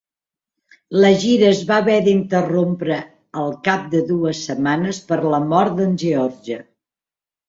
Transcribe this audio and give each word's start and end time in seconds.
La 1.01 1.09
gira 1.23 1.49
es 1.55 1.59
va 1.71 1.75
haver 1.81 1.97
d'interrompre 2.07 2.97
al 3.41 3.53
cap 3.67 3.83
de 3.91 4.01
dues 4.13 4.39
setmanes 4.49 5.01
per 5.13 5.19
la 5.35 5.41
mort 5.53 5.77
d'en 5.81 5.93
George. 6.05 6.59